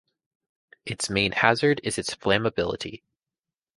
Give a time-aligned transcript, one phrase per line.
[0.83, 3.03] Its main hazard is its flammability.